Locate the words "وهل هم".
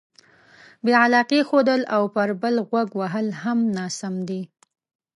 2.99-3.59